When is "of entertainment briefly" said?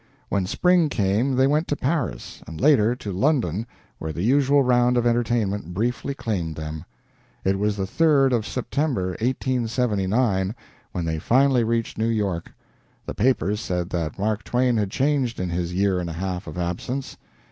4.97-6.15